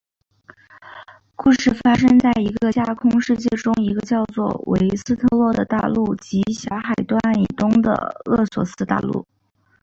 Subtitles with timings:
[1.35, 7.93] 故事发生在一个架空世界中一个叫做维斯特洛的大陆及其狭海对岸以东的
[8.25, 9.27] 厄索斯大陆。